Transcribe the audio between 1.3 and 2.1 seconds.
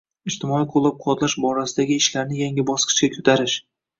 borasidagi